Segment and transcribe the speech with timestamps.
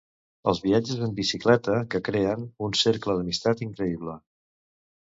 [0.51, 4.19] Els viatges en bicicleta que creen un cercle d'amistat increïble.